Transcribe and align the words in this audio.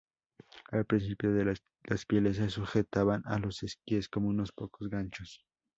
Al 0.71 0.85
principio 0.87 1.29
las 1.29 2.05
pieles 2.07 2.37
se 2.37 2.49
sujetaban 2.49 3.21
a 3.27 3.37
los 3.37 3.61
esquíes 3.61 4.09
con 4.09 4.25
unos 4.25 4.51
pocos 4.51 4.89
ganchos. 4.89 5.45